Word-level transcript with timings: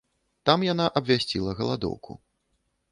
Там 0.49 0.59
яна 0.69 0.87
абвясціла 1.01 1.55
галадоўку. 1.61 2.21